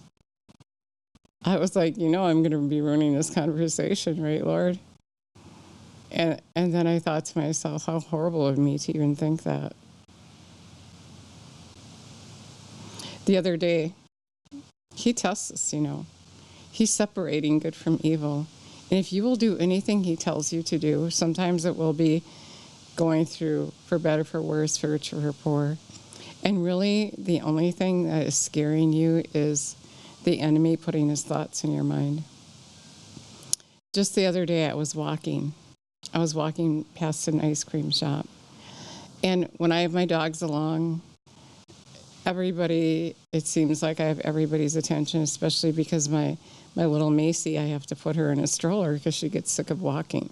I 1.44 1.56
was 1.56 1.74
like, 1.74 1.96
you 1.96 2.08
know, 2.08 2.24
I'm 2.24 2.42
going 2.42 2.52
to 2.52 2.68
be 2.68 2.80
ruining 2.80 3.14
this 3.14 3.30
conversation, 3.30 4.22
right, 4.22 4.44
Lord? 4.44 4.78
And, 6.10 6.40
and 6.54 6.74
then 6.74 6.86
I 6.86 6.98
thought 6.98 7.24
to 7.26 7.38
myself, 7.38 7.86
how 7.86 8.00
horrible 8.00 8.46
of 8.46 8.58
me 8.58 8.78
to 8.78 8.94
even 8.94 9.16
think 9.16 9.42
that. 9.44 9.72
The 13.24 13.36
other 13.36 13.56
day, 13.56 13.94
he 14.94 15.12
tests 15.12 15.50
us, 15.50 15.72
you 15.72 15.80
know. 15.80 16.06
He's 16.70 16.90
separating 16.90 17.58
good 17.58 17.74
from 17.74 17.98
evil. 18.02 18.46
And 18.90 18.98
if 18.98 19.12
you 19.12 19.22
will 19.22 19.36
do 19.36 19.56
anything 19.58 20.04
he 20.04 20.16
tells 20.16 20.52
you 20.52 20.62
to 20.64 20.78
do, 20.78 21.10
sometimes 21.10 21.64
it 21.64 21.76
will 21.76 21.92
be 21.92 22.22
going 22.94 23.24
through 23.24 23.72
for 23.86 23.98
better, 23.98 24.22
for 24.22 24.42
worse, 24.42 24.76
for 24.76 24.90
richer, 24.90 25.20
for 25.20 25.32
poor. 25.32 25.78
And 26.42 26.64
really, 26.64 27.14
the 27.16 27.40
only 27.40 27.70
thing 27.70 28.08
that 28.08 28.26
is 28.26 28.36
scaring 28.36 28.92
you 28.92 29.22
is 29.32 29.76
the 30.24 30.40
enemy 30.40 30.76
putting 30.76 31.08
his 31.08 31.22
thoughts 31.22 31.64
in 31.64 31.72
your 31.72 31.84
mind. 31.84 32.24
Just 33.92 34.14
the 34.14 34.26
other 34.26 34.44
day, 34.46 34.68
I 34.68 34.74
was 34.74 34.94
walking. 34.94 35.52
I 36.12 36.18
was 36.18 36.34
walking 36.34 36.84
past 36.94 37.28
an 37.28 37.40
ice 37.40 37.62
cream 37.62 37.90
shop. 37.90 38.26
And 39.22 39.48
when 39.58 39.70
I 39.70 39.82
have 39.82 39.92
my 39.92 40.04
dogs 40.04 40.42
along, 40.42 41.00
everybody, 42.26 43.14
it 43.32 43.46
seems 43.46 43.82
like 43.82 44.00
I 44.00 44.04
have 44.04 44.18
everybody's 44.20 44.74
attention, 44.74 45.22
especially 45.22 45.70
because 45.70 46.08
my, 46.08 46.36
my 46.74 46.86
little 46.86 47.10
Macy, 47.10 47.58
I 47.58 47.66
have 47.66 47.86
to 47.86 47.96
put 47.96 48.16
her 48.16 48.32
in 48.32 48.40
a 48.40 48.46
stroller 48.46 48.94
because 48.94 49.14
she 49.14 49.28
gets 49.28 49.52
sick 49.52 49.70
of 49.70 49.80
walking. 49.80 50.30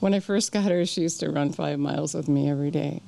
When 0.00 0.14
I 0.14 0.20
first 0.20 0.52
got 0.52 0.70
her, 0.70 0.86
she 0.86 1.02
used 1.02 1.20
to 1.20 1.30
run 1.30 1.52
five 1.52 1.78
miles 1.78 2.14
with 2.14 2.28
me 2.28 2.48
every 2.48 2.70
day. 2.70 3.02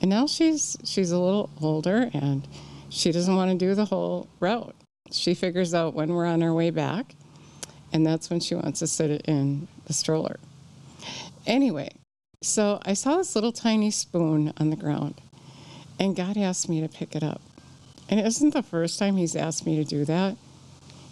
And 0.00 0.10
now 0.10 0.26
she's 0.26 0.76
she's 0.84 1.10
a 1.10 1.18
little 1.18 1.50
older 1.60 2.10
and 2.12 2.46
she 2.88 3.12
doesn't 3.12 3.34
want 3.34 3.50
to 3.50 3.56
do 3.56 3.74
the 3.74 3.84
whole 3.84 4.28
route. 4.40 4.74
She 5.10 5.34
figures 5.34 5.74
out 5.74 5.94
when 5.94 6.12
we're 6.12 6.26
on 6.26 6.42
our 6.42 6.52
way 6.52 6.70
back, 6.70 7.14
and 7.92 8.06
that's 8.06 8.30
when 8.30 8.40
she 8.40 8.54
wants 8.54 8.80
to 8.80 8.86
sit 8.86 9.22
in 9.22 9.68
the 9.86 9.92
stroller. 9.92 10.38
Anyway, 11.46 11.90
so 12.42 12.80
I 12.84 12.94
saw 12.94 13.16
this 13.16 13.34
little 13.34 13.52
tiny 13.52 13.90
spoon 13.90 14.52
on 14.56 14.70
the 14.70 14.76
ground, 14.76 15.20
and 15.98 16.16
God 16.16 16.36
asked 16.36 16.68
me 16.68 16.80
to 16.80 16.88
pick 16.88 17.14
it 17.14 17.22
up. 17.22 17.40
And 18.08 18.18
it 18.20 18.26
isn't 18.26 18.52
the 18.52 18.62
first 18.62 18.98
time 18.98 19.16
He's 19.16 19.36
asked 19.36 19.66
me 19.66 19.76
to 19.76 19.84
do 19.84 20.04
that. 20.04 20.36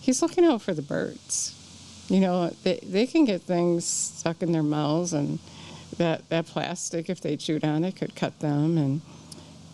He's 0.00 0.22
looking 0.22 0.44
out 0.44 0.62
for 0.62 0.74
the 0.74 0.82
birds. 0.82 1.60
You 2.08 2.20
know, 2.20 2.50
they, 2.62 2.80
they 2.82 3.06
can 3.06 3.24
get 3.24 3.42
things 3.42 3.84
stuck 3.84 4.42
in 4.42 4.52
their 4.52 4.62
mouths, 4.62 5.12
and 5.12 5.38
that, 5.98 6.28
that 6.28 6.46
plastic, 6.46 7.08
if 7.08 7.20
they 7.20 7.36
chewed 7.36 7.64
on 7.64 7.84
it, 7.84 7.96
could 7.96 8.14
cut 8.14 8.38
them. 8.40 8.78
And, 8.78 9.00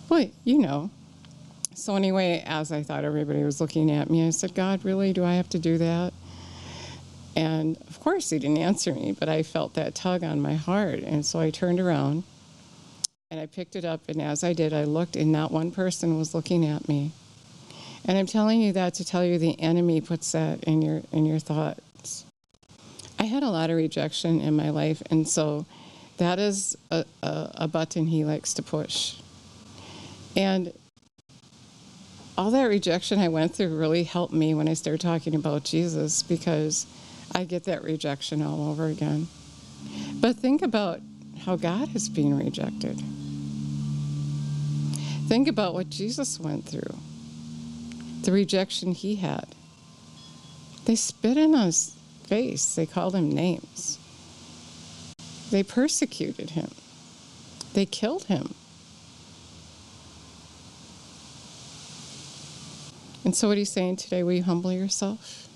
well, 0.09 0.31
you 0.45 0.59
know. 0.59 0.91
So, 1.75 1.97
anyway, 1.97 2.43
as 2.47 2.73
I 2.73 2.83
thought 2.83 3.05
everybody 3.05 3.43
was 3.43 3.61
looking 3.61 3.91
at 3.91 4.11
me, 4.11 4.27
I 4.27 4.31
said, 4.31 4.55
God, 4.55 4.85
really? 4.85 5.13
Do 5.13 5.25
I 5.25 5.35
have 5.35 5.49
to 5.51 5.59
do 5.59 5.79
that? 5.79 6.13
And 7.37 7.77
of 7.89 8.01
course, 8.01 8.31
he 8.31 8.39
didn't 8.39 8.59
answer 8.59 8.93
me, 8.93 9.17
but 9.19 9.29
I 9.29 9.43
felt 9.43 9.75
that 9.75 9.95
tug 9.95 10.25
on 10.25 10.43
my 10.43 10.55
heart. 10.55 11.01
And 11.01 11.25
so 11.25 11.39
I 11.39 11.51
turned 11.51 11.81
around 11.81 12.25
and 13.31 13.41
I 13.41 13.47
picked 13.47 13.77
it 13.77 13.85
up. 13.85 14.09
And 14.09 14.21
as 14.21 14.43
I 14.43 14.53
did, 14.53 14.73
I 14.73 14.85
looked, 14.85 15.17
and 15.17 15.31
not 15.31 15.53
one 15.53 15.71
person 15.71 16.19
was 16.19 16.35
looking 16.35 16.67
at 16.67 16.89
me. 16.89 17.13
And 18.05 18.19
I'm 18.19 18.27
telling 18.27 18.61
you 18.61 18.73
that 18.73 18.95
to 18.95 19.05
tell 19.05 19.25
you 19.25 19.39
the 19.39 19.61
enemy 19.61 20.01
puts 20.01 20.33
that 20.33 20.65
in 20.65 20.83
your, 20.83 21.03
in 21.13 21.25
your 21.25 21.39
thoughts. 21.39 22.25
I 23.19 23.25
had 23.25 23.43
a 23.43 23.51
lot 23.51 23.71
of 23.71 23.77
rejection 23.77 24.41
in 24.41 24.57
my 24.57 24.71
life, 24.71 25.03
and 25.11 25.29
so 25.29 25.67
that 26.21 26.39
is 26.39 26.77
a, 26.91 27.05
a, 27.23 27.51
a 27.55 27.69
button 27.69 28.07
he 28.07 28.25
likes 28.25 28.53
to 28.55 28.63
push. 28.63 29.17
And 30.37 30.73
all 32.37 32.51
that 32.51 32.65
rejection 32.65 33.19
I 33.19 33.29
went 33.29 33.55
through 33.55 33.77
really 33.77 34.05
helped 34.05 34.33
me 34.33 34.53
when 34.55 34.69
I 34.69 34.75
started 34.75 35.01
talking 35.01 35.35
about 35.35 35.65
Jesus 35.65 36.23
because 36.23 36.87
I 37.35 37.45
get 37.45 37.65
that 37.65 37.83
rejection 37.83 38.43
all 38.43 38.69
over 38.71 38.87
again. 38.87 39.29
But 40.21 40.37
think 40.37 40.61
about 40.61 41.01
how 41.45 41.57
God 41.57 41.97
is 41.97 42.11
being 42.11 42.37
rejected. 42.37 43.03
Think 45.27 45.49
about 45.49 45.73
what 45.73 45.89
Jesus 45.89 46.39
went 46.39 46.67
through, 46.67 46.99
the 48.23 48.33
rejection 48.33 48.93
he 48.93 49.17
had. 49.17 49.55
They 50.85 50.97
spit 50.97 51.39
in 51.39 51.55
his 51.55 51.97
face, 52.25 52.75
they 52.75 52.85
called 52.85 53.15
him 53.15 53.31
names, 53.31 53.99
they 55.51 55.63
persecuted 55.63 56.51
him, 56.51 56.71
they 57.75 57.87
killed 57.87 58.25
him. 58.25 58.55
And 63.25 63.37
so, 63.37 63.49
what 63.49 63.59
he's 63.59 63.71
saying 63.71 63.97
today, 63.97 64.23
will 64.23 64.33
you 64.33 64.43
humble 64.43 64.73
yourself? 64.73 65.49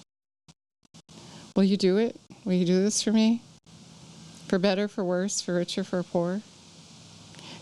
Will 1.56 1.64
you 1.64 1.76
do 1.76 1.96
it? 1.96 2.16
Will 2.44 2.52
you 2.52 2.66
do 2.66 2.82
this 2.82 3.02
for 3.02 3.12
me? 3.12 3.42
For 4.48 4.58
better, 4.58 4.86
for 4.86 5.02
worse, 5.02 5.40
for 5.40 5.54
richer, 5.54 5.82
for 5.82 6.02
poor? 6.02 6.42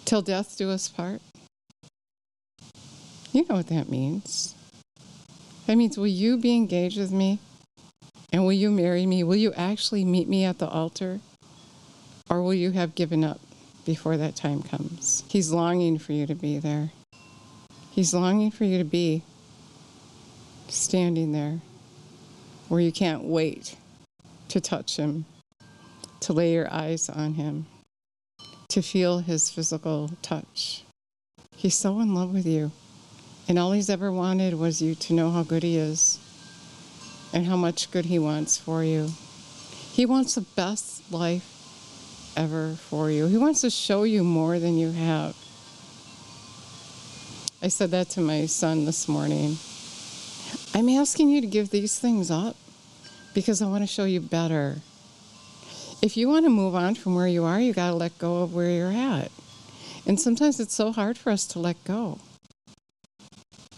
Till 0.05 0.23
death 0.23 0.57
do 0.59 0.71
us 0.71 0.89
part? 0.89 1.23
You 3.33 3.47
know 3.49 3.55
what 3.55 3.69
that 3.69 3.89
means. 3.89 4.55
That 5.67 5.77
means, 5.77 5.97
will 5.97 6.09
you 6.09 6.37
be 6.37 6.57
engaged 6.57 6.99
with 6.99 7.13
me? 7.13 7.39
And 8.33 8.45
will 8.45 8.53
you 8.53 8.71
marry 8.71 9.07
me? 9.07 9.23
Will 9.23 9.37
you 9.37 9.53
actually 9.53 10.05
meet 10.05 10.29
me 10.29 10.45
at 10.45 10.59
the 10.59 10.69
altar? 10.69 11.21
Or 12.31 12.43
will 12.43 12.55
you 12.55 12.71
have 12.73 12.95
given 12.95 13.25
up 13.25 13.41
before 13.85 14.17
that 14.17 14.37
time 14.37 14.63
comes? 14.63 15.25
He's 15.29 15.51
longing 15.51 15.99
for 15.99 16.13
you 16.13 16.27
to 16.27 16.35
be 16.35 16.59
there. 16.59 16.91
He's 17.91 18.15
longing 18.15 18.51
for 18.51 18.65
you 18.65 18.79
to 18.79 18.85
be 18.85 19.23
standing 20.69 21.33
there 21.33 21.61
where 22.69 22.81
you 22.81 22.93
can't 22.93 23.25
wait 23.25 23.77
to 24.49 24.61
touch 24.61 24.97
him, 24.97 25.27
to 26.21 26.33
lay 26.33 26.53
your 26.53 26.73
eyes 26.73 27.11
on 27.11 27.35
him, 27.35 27.67
to 28.69 28.81
feel 28.81 29.19
his 29.19 29.51
physical 29.51 30.11
touch. 30.23 30.85
He's 31.57 31.77
so 31.77 32.01
in 32.01 32.15
love 32.15 32.33
with 32.33 32.47
you. 32.47 32.73
And 33.47 33.59
all 33.59 33.73
he's 33.73 33.91
ever 33.91 34.11
wanted 34.11 34.55
was 34.55 34.81
you 34.81 34.95
to 34.95 35.13
know 35.13 35.31
how 35.31 35.43
good 35.43 35.63
he 35.63 35.77
is 35.77 36.19
and 37.33 37.45
how 37.47 37.57
much 37.57 37.91
good 37.91 38.07
he 38.07 38.19
wants 38.19 38.57
for 38.57 38.83
you. 38.83 39.11
He 39.93 40.07
wants 40.07 40.35
the 40.35 40.41
best 40.41 41.13
life 41.13 41.62
ever 42.37 42.75
for 42.75 43.11
you. 43.11 43.27
He 43.27 43.37
wants 43.37 43.61
to 43.63 43.71
show 43.71 44.05
you 44.05 44.25
more 44.25 44.59
than 44.59 44.79
you 44.79 44.93
have. 44.93 45.37
I 47.63 47.69
said 47.69 47.91
that 47.93 48.11
to 48.11 48.21
my 48.21 48.47
son 48.47 48.85
this 48.85 49.09
morning. 49.09 49.57
I'm 50.75 50.89
asking 50.89 51.29
you 51.29 51.41
to 51.41 51.47
give 51.47 51.71
these 51.71 51.99
things 51.99 52.31
up 52.31 52.57
because 53.35 53.63
I 53.63 53.67
want 53.67 53.83
to 53.83 53.87
show 53.87 54.05
you 54.05 54.21
better. 54.21 54.77
If 56.03 56.17
you 56.17 56.29
want 56.29 56.45
to 56.47 56.51
move 56.51 56.75
on 56.75 56.97
from 56.97 57.15
where 57.15 57.29
you 57.29 57.45
are, 57.45 57.61
you 57.61 57.73
got 57.73 57.91
to 57.91 57.97
let 57.97 58.19
go 58.19 58.43
of 58.43 58.55
where 58.55 58.71
you're 58.71 58.93
at. 58.93 59.31
And 60.07 60.21
sometimes 60.21 60.59
it's 60.59 60.75
so 60.75 60.91
hard 60.91 61.17
for 61.17 61.31
us 61.31 61.47
to 61.49 61.61
let 61.61 61.83
go. 61.85 62.19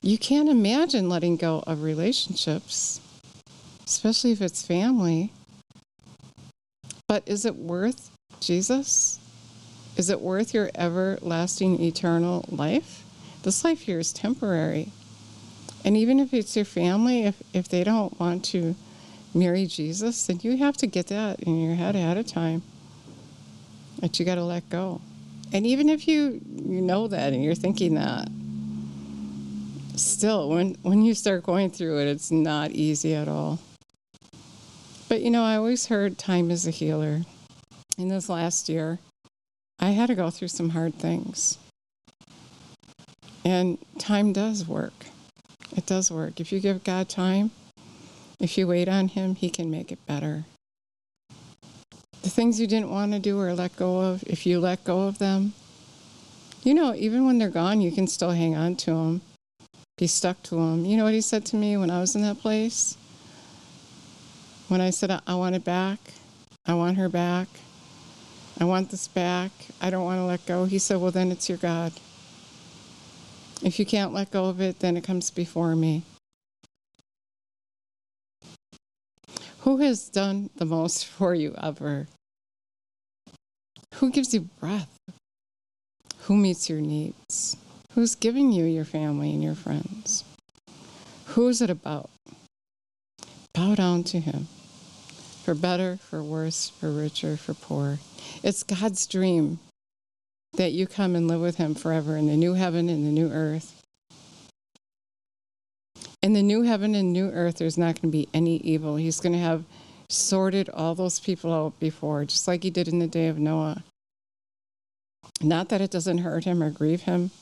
You 0.00 0.16
can't 0.16 0.48
imagine 0.48 1.08
letting 1.08 1.36
go 1.36 1.62
of 1.66 1.82
relationships, 1.82 3.00
especially 3.84 4.32
if 4.32 4.40
it's 4.40 4.66
family. 4.66 5.32
But 7.06 7.22
is 7.26 7.44
it 7.44 7.56
worth 7.56 8.10
Jesus? 8.46 9.18
Is 9.96 10.10
it 10.10 10.20
worth 10.20 10.54
your 10.54 10.70
everlasting 10.74 11.80
eternal 11.80 12.44
life? 12.48 13.04
This 13.42 13.64
life 13.64 13.80
here 13.82 13.98
is 13.98 14.12
temporary. 14.12 14.90
And 15.84 15.96
even 15.96 16.18
if 16.18 16.32
it's 16.32 16.56
your 16.56 16.64
family, 16.64 17.24
if, 17.24 17.42
if 17.52 17.68
they 17.68 17.84
don't 17.84 18.18
want 18.18 18.44
to 18.46 18.74
marry 19.34 19.66
Jesus, 19.66 20.26
then 20.26 20.40
you 20.42 20.56
have 20.56 20.76
to 20.78 20.86
get 20.86 21.08
that 21.08 21.40
in 21.40 21.60
your 21.60 21.74
head 21.74 21.94
ahead 21.94 22.16
of 22.16 22.26
time 22.26 22.62
that 24.00 24.18
you 24.18 24.24
got 24.24 24.36
to 24.36 24.44
let 24.44 24.68
go. 24.70 25.00
And 25.52 25.66
even 25.66 25.88
if 25.88 26.08
you, 26.08 26.40
you 26.46 26.80
know 26.80 27.06
that 27.08 27.32
and 27.32 27.44
you're 27.44 27.54
thinking 27.54 27.94
that, 27.94 28.28
still, 29.96 30.48
when, 30.48 30.74
when 30.82 31.02
you 31.02 31.14
start 31.14 31.42
going 31.44 31.70
through 31.70 32.00
it, 32.00 32.08
it's 32.08 32.30
not 32.30 32.70
easy 32.72 33.14
at 33.14 33.28
all. 33.28 33.60
But 35.08 35.20
you 35.20 35.30
know, 35.30 35.44
I 35.44 35.56
always 35.56 35.86
heard 35.86 36.18
time 36.18 36.50
is 36.50 36.66
a 36.66 36.70
healer. 36.70 37.22
In 37.96 38.08
this 38.08 38.28
last 38.28 38.68
year, 38.68 38.98
I 39.78 39.90
had 39.90 40.06
to 40.06 40.16
go 40.16 40.28
through 40.30 40.48
some 40.48 40.70
hard 40.70 40.94
things. 40.94 41.58
And 43.44 43.78
time 43.98 44.32
does 44.32 44.66
work. 44.66 45.06
It 45.76 45.86
does 45.86 46.10
work. 46.10 46.40
If 46.40 46.50
you 46.50 46.58
give 46.58 46.82
God 46.82 47.08
time, 47.08 47.52
if 48.40 48.58
you 48.58 48.66
wait 48.66 48.88
on 48.88 49.08
Him, 49.08 49.36
He 49.36 49.48
can 49.48 49.70
make 49.70 49.92
it 49.92 50.04
better. 50.06 50.44
The 52.22 52.30
things 52.30 52.58
you 52.58 52.66
didn't 52.66 52.90
want 52.90 53.12
to 53.12 53.18
do 53.20 53.38
or 53.38 53.54
let 53.54 53.76
go 53.76 54.00
of, 54.00 54.24
if 54.26 54.44
you 54.44 54.58
let 54.58 54.82
go 54.82 55.02
of 55.02 55.18
them, 55.18 55.52
you 56.64 56.74
know, 56.74 56.94
even 56.94 57.26
when 57.26 57.38
they're 57.38 57.48
gone, 57.48 57.80
you 57.80 57.92
can 57.92 58.06
still 58.08 58.30
hang 58.30 58.56
on 58.56 58.74
to 58.76 58.90
them, 58.90 59.20
be 59.98 60.06
stuck 60.06 60.42
to 60.44 60.56
them. 60.56 60.84
You 60.84 60.96
know 60.96 61.04
what 61.04 61.14
He 61.14 61.20
said 61.20 61.44
to 61.46 61.56
me 61.56 61.76
when 61.76 61.90
I 61.90 62.00
was 62.00 62.16
in 62.16 62.22
that 62.22 62.40
place? 62.40 62.96
When 64.66 64.80
I 64.80 64.90
said, 64.90 65.20
I 65.26 65.34
want 65.34 65.54
it 65.54 65.64
back, 65.64 65.98
I 66.66 66.74
want 66.74 66.96
her 66.96 67.08
back, 67.08 67.46
I 68.60 68.64
want 68.64 68.90
this 68.90 69.08
back, 69.08 69.50
I 69.80 69.90
don't 69.90 70.04
want 70.04 70.18
to 70.18 70.24
let 70.24 70.46
go, 70.46 70.64
He 70.64 70.78
said, 70.78 71.00
Well, 71.00 71.10
then 71.10 71.32
it's 71.32 71.48
your 71.48 71.58
God. 71.58 71.92
If 73.62 73.78
you 73.78 73.86
can't 73.86 74.12
let 74.12 74.30
go 74.30 74.46
of 74.46 74.60
it, 74.60 74.80
then 74.80 74.96
it 74.96 75.04
comes 75.04 75.30
before 75.30 75.74
me. 75.74 76.02
Who 79.60 79.78
has 79.78 80.10
done 80.10 80.50
the 80.56 80.66
most 80.66 81.06
for 81.18 81.34
you 81.34 81.54
ever? 81.60 82.06
Who 83.94 84.10
gives 84.10 84.34
you 84.34 84.48
breath? 84.60 84.98
Who 86.22 86.36
meets 86.36 86.68
your 86.68 86.80
needs? 86.80 87.56
Who's 87.92 88.14
giving 88.14 88.52
you 88.52 88.64
your 88.64 88.84
family 88.84 89.32
and 89.32 89.42
your 89.42 89.54
friends? 89.54 90.24
Who's 91.26 91.62
it 91.62 91.70
about? 91.70 92.10
Bow 93.52 93.74
down 93.74 94.04
to 94.04 94.20
Him. 94.20 94.48
For 95.44 95.54
better, 95.54 95.98
for 95.98 96.22
worse, 96.22 96.70
for 96.70 96.90
richer, 96.90 97.36
for 97.36 97.52
poor. 97.52 97.98
It's 98.42 98.62
God's 98.62 99.06
dream 99.06 99.58
that 100.54 100.72
you 100.72 100.86
come 100.86 101.14
and 101.14 101.28
live 101.28 101.42
with 101.42 101.56
Him 101.56 101.74
forever 101.74 102.16
in 102.16 102.28
the 102.28 102.36
new 102.36 102.54
heaven 102.54 102.88
and 102.88 103.06
the 103.06 103.10
new 103.10 103.30
earth. 103.30 103.82
In 106.22 106.32
the 106.32 106.40
new 106.40 106.62
heaven 106.62 106.94
and 106.94 107.12
new 107.12 107.28
earth, 107.28 107.58
there's 107.58 107.76
not 107.76 108.00
going 108.00 108.10
to 108.10 108.16
be 108.16 108.26
any 108.32 108.56
evil. 108.56 108.96
He's 108.96 109.20
going 109.20 109.34
to 109.34 109.38
have 109.38 109.64
sorted 110.08 110.70
all 110.70 110.94
those 110.94 111.20
people 111.20 111.52
out 111.52 111.78
before, 111.78 112.24
just 112.24 112.48
like 112.48 112.62
He 112.62 112.70
did 112.70 112.88
in 112.88 112.98
the 112.98 113.06
day 113.06 113.28
of 113.28 113.38
Noah. 113.38 113.84
Not 115.42 115.68
that 115.68 115.82
it 115.82 115.90
doesn't 115.90 116.18
hurt 116.18 116.44
Him 116.44 116.62
or 116.62 116.70
grieve 116.70 117.02
Him 117.02 117.32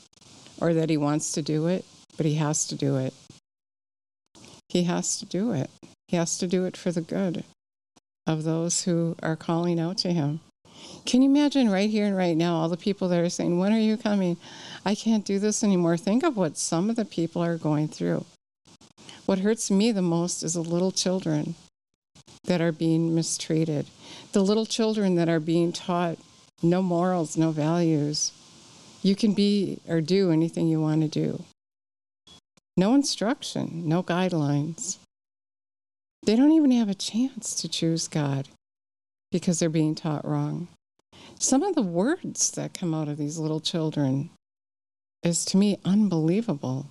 or 0.59 0.73
that 0.73 0.89
He 0.89 0.97
wants 0.97 1.31
to 1.31 1.41
do 1.41 1.67
it, 1.67 1.85
but 2.17 2.25
He 2.25 2.35
has 2.35 2.67
to 2.67 2.75
do 2.75 2.97
it. 2.97 3.13
He 4.67 4.83
has 4.83 5.17
to 5.19 5.25
do 5.25 5.53
it. 5.53 5.69
He 6.09 6.17
has 6.17 6.37
to 6.39 6.47
do 6.47 6.65
it 6.65 6.75
for 6.75 6.91
the 6.91 6.99
good 6.99 7.45
of 8.25 8.43
those 8.43 8.83
who 8.83 9.15
are 9.21 9.35
calling 9.35 9.79
out 9.79 9.97
to 9.99 10.13
Him. 10.13 10.39
Can 11.05 11.21
you 11.21 11.29
imagine 11.29 11.69
right 11.69 11.89
here 11.89 12.05
and 12.05 12.15
right 12.15 12.37
now 12.37 12.55
all 12.55 12.69
the 12.69 12.77
people 12.77 13.07
that 13.09 13.19
are 13.19 13.29
saying, 13.29 13.57
When 13.57 13.73
are 13.73 13.79
you 13.79 13.97
coming? 13.97 14.37
I 14.85 14.95
can't 14.95 15.25
do 15.25 15.39
this 15.39 15.63
anymore. 15.63 15.97
Think 15.97 16.23
of 16.23 16.37
what 16.37 16.57
some 16.57 16.89
of 16.89 16.95
the 16.95 17.05
people 17.05 17.41
are 17.43 17.57
going 17.57 17.87
through. 17.87 18.25
What 19.25 19.39
hurts 19.39 19.71
me 19.71 19.91
the 19.91 20.01
most 20.01 20.43
is 20.43 20.53
the 20.53 20.61
little 20.61 20.91
children 20.91 21.55
that 22.45 22.61
are 22.61 22.71
being 22.71 23.15
mistreated, 23.15 23.87
the 24.33 24.43
little 24.43 24.65
children 24.65 25.15
that 25.15 25.29
are 25.29 25.39
being 25.39 25.71
taught 25.71 26.17
no 26.61 26.81
morals, 26.81 27.37
no 27.37 27.51
values. 27.51 28.31
You 29.01 29.15
can 29.15 29.33
be 29.33 29.79
or 29.87 29.99
do 29.99 30.31
anything 30.31 30.67
you 30.67 30.79
want 30.79 31.01
to 31.01 31.07
do. 31.07 31.43
No 32.77 32.95
instruction, 32.95 33.87
no 33.87 34.01
guidelines. 34.01 34.97
They 36.25 36.35
don't 36.37 36.51
even 36.53 36.71
have 36.71 36.89
a 36.89 36.93
chance 36.93 37.53
to 37.55 37.67
choose 37.67 38.07
God 38.07 38.47
because 39.31 39.59
they're 39.59 39.69
being 39.69 39.95
taught 39.95 40.25
wrong. 40.25 40.69
Some 41.37 41.63
of 41.63 41.75
the 41.75 41.81
words 41.81 42.51
that 42.51 42.73
come 42.73 42.93
out 42.93 43.09
of 43.09 43.17
these 43.17 43.37
little 43.37 43.59
children 43.59 44.29
is 45.21 45.43
to 45.45 45.57
me 45.57 45.79
unbelievable. 45.83 46.87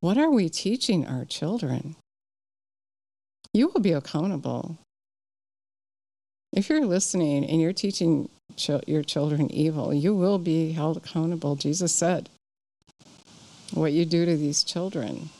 What 0.00 0.18
are 0.18 0.30
we 0.30 0.48
teaching 0.48 1.06
our 1.06 1.24
children? 1.24 1.94
You 3.52 3.68
will 3.68 3.80
be 3.80 3.92
accountable. 3.92 4.78
If 6.52 6.68
you're 6.68 6.84
listening 6.84 7.44
and 7.44 7.60
you're 7.60 7.72
teaching 7.72 8.28
ch- 8.56 8.70
your 8.86 9.02
children 9.02 9.50
evil, 9.52 9.94
you 9.94 10.14
will 10.14 10.38
be 10.38 10.72
held 10.72 10.96
accountable. 10.96 11.54
Jesus 11.54 11.94
said, 11.94 12.28
What 13.72 13.92
you 13.92 14.04
do 14.04 14.24
to 14.26 14.36
these 14.36 14.64
children, 14.64 15.30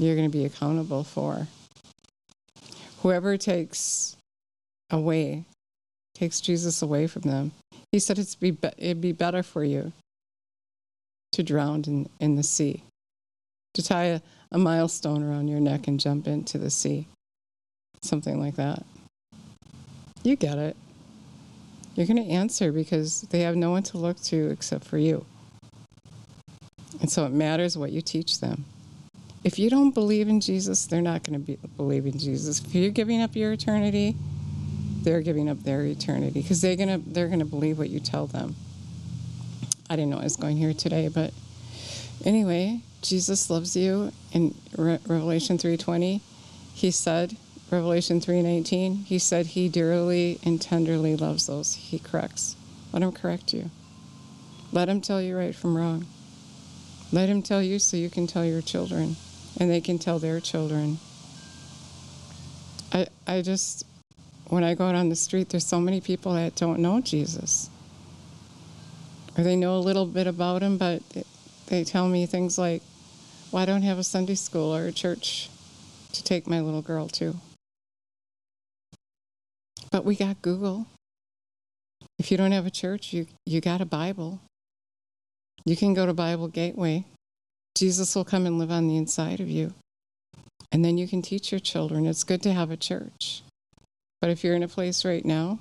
you're 0.00 0.16
going 0.16 0.30
to 0.30 0.36
be 0.36 0.44
accountable 0.44 1.04
for. 1.04 1.46
Whoever 3.02 3.36
takes 3.36 4.16
away, 4.90 5.44
takes 6.14 6.40
Jesus 6.40 6.82
away 6.82 7.06
from 7.06 7.22
them, 7.22 7.52
he 7.92 7.98
said 7.98 8.18
it's 8.18 8.34
be, 8.34 8.56
it'd 8.78 9.00
be 9.00 9.12
better 9.12 9.42
for 9.42 9.64
you 9.64 9.92
to 11.32 11.42
drown 11.42 11.84
in, 11.86 12.08
in 12.18 12.36
the 12.36 12.42
sea, 12.42 12.82
to 13.74 13.82
tie 13.82 14.04
a, 14.04 14.20
a 14.52 14.58
milestone 14.58 15.22
around 15.22 15.48
your 15.48 15.60
neck 15.60 15.86
and 15.86 16.00
jump 16.00 16.26
into 16.26 16.58
the 16.58 16.70
sea. 16.70 17.06
Something 18.02 18.40
like 18.40 18.56
that. 18.56 18.84
You 20.22 20.36
get 20.36 20.58
it. 20.58 20.76
You're 21.94 22.06
going 22.06 22.24
to 22.24 22.30
answer 22.30 22.72
because 22.72 23.22
they 23.22 23.40
have 23.40 23.56
no 23.56 23.70
one 23.70 23.82
to 23.84 23.98
look 23.98 24.20
to 24.24 24.48
except 24.48 24.84
for 24.84 24.96
you. 24.96 25.24
And 27.00 27.10
so 27.10 27.26
it 27.26 27.32
matters 27.32 27.76
what 27.76 27.92
you 27.92 28.00
teach 28.00 28.40
them. 28.40 28.64
If 29.42 29.58
you 29.58 29.70
don't 29.70 29.92
believe 29.92 30.28
in 30.28 30.40
Jesus, 30.40 30.86
they're 30.86 31.00
not 31.00 31.24
going 31.24 31.40
to 31.40 31.44
be, 31.44 31.58
believe 31.76 32.04
in 32.04 32.18
Jesus. 32.18 32.60
If 32.60 32.74
you're 32.74 32.90
giving 32.90 33.22
up 33.22 33.34
your 33.34 33.52
eternity, 33.52 34.14
they're 35.02 35.22
giving 35.22 35.48
up 35.48 35.62
their 35.62 35.82
eternity 35.82 36.42
because 36.42 36.60
they're 36.60 36.76
going 36.76 36.88
to 36.88 37.10
they're 37.10 37.28
to 37.28 37.44
believe 37.46 37.78
what 37.78 37.88
you 37.88 38.00
tell 38.00 38.26
them. 38.26 38.54
I 39.88 39.96
didn't 39.96 40.10
know 40.10 40.18
I 40.18 40.24
was 40.24 40.36
going 40.36 40.58
here 40.58 40.74
today, 40.74 41.08
but 41.08 41.32
anyway, 42.22 42.82
Jesus 43.00 43.48
loves 43.48 43.74
you 43.74 44.12
in 44.32 44.54
Re- 44.76 44.98
Revelation 45.06 45.56
3:20. 45.56 46.20
He 46.74 46.90
said, 46.90 47.36
Revelation 47.70 48.20
3:19, 48.20 49.06
he 49.06 49.18
said 49.18 49.46
he 49.46 49.70
dearly 49.70 50.38
and 50.44 50.60
tenderly 50.60 51.16
loves 51.16 51.46
those 51.46 51.74
he 51.76 51.98
corrects. 51.98 52.56
Let 52.92 53.02
him 53.02 53.12
correct 53.12 53.54
you. 53.54 53.70
Let 54.70 54.90
him 54.90 55.00
tell 55.00 55.22
you 55.22 55.34
right 55.36 55.54
from 55.54 55.78
wrong. 55.78 56.04
Let 57.10 57.30
him 57.30 57.42
tell 57.42 57.62
you 57.62 57.78
so 57.78 57.96
you 57.96 58.10
can 58.10 58.26
tell 58.26 58.44
your 58.44 58.60
children 58.60 59.16
and 59.58 59.70
they 59.70 59.80
can 59.80 59.98
tell 59.98 60.18
their 60.18 60.40
children. 60.40 60.98
I 62.92 63.06
I 63.26 63.42
just 63.42 63.84
when 64.48 64.64
I 64.64 64.74
go 64.74 64.86
out 64.86 64.94
on 64.94 65.08
the 65.08 65.16
street 65.16 65.50
there's 65.50 65.66
so 65.66 65.80
many 65.80 66.00
people 66.00 66.34
that 66.34 66.56
don't 66.56 66.80
know 66.80 67.00
Jesus. 67.00 67.70
Or 69.38 69.44
they 69.44 69.56
know 69.56 69.76
a 69.76 69.78
little 69.78 70.06
bit 70.06 70.26
about 70.26 70.62
him 70.62 70.76
but 70.76 71.02
they 71.66 71.84
tell 71.84 72.08
me 72.08 72.26
things 72.26 72.58
like, 72.58 72.82
"Well, 73.52 73.62
I 73.62 73.66
don't 73.66 73.82
have 73.82 73.98
a 73.98 74.04
Sunday 74.04 74.34
school 74.34 74.74
or 74.74 74.86
a 74.86 74.92
church 74.92 75.48
to 76.12 76.22
take 76.24 76.48
my 76.48 76.60
little 76.60 76.82
girl 76.82 77.08
to." 77.08 77.36
But 79.90 80.04
we 80.04 80.14
got 80.14 80.42
Google. 80.42 80.86
If 82.18 82.30
you 82.30 82.36
don't 82.36 82.52
have 82.52 82.66
a 82.66 82.70
church, 82.70 83.12
you, 83.12 83.26
you 83.46 83.60
got 83.60 83.80
a 83.80 83.86
Bible. 83.86 84.40
You 85.64 85.76
can 85.76 85.94
go 85.94 86.06
to 86.06 86.12
Bible 86.12 86.48
Gateway. 86.48 87.04
Jesus 87.80 88.14
will 88.14 88.26
come 88.26 88.44
and 88.44 88.58
live 88.58 88.70
on 88.70 88.88
the 88.88 88.98
inside 88.98 89.40
of 89.40 89.48
you. 89.48 89.72
And 90.70 90.84
then 90.84 90.98
you 90.98 91.08
can 91.08 91.22
teach 91.22 91.50
your 91.50 91.60
children. 91.60 92.04
It's 92.04 92.24
good 92.24 92.42
to 92.42 92.52
have 92.52 92.70
a 92.70 92.76
church. 92.76 93.42
But 94.20 94.28
if 94.28 94.44
you're 94.44 94.54
in 94.54 94.62
a 94.62 94.68
place 94.68 95.02
right 95.02 95.24
now 95.24 95.60